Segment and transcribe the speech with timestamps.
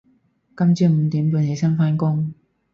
[0.57, 2.33] 今朝五點半起身返工